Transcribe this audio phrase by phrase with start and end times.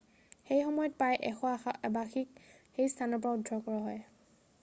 [0.51, 2.41] সেইসময়ত প্ৰায় 100 আবাসীক
[2.77, 4.01] সেই স্থানৰ পৰা উদ্ধাৰ কৰা হয়